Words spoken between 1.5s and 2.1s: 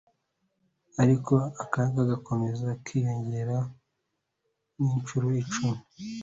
akaga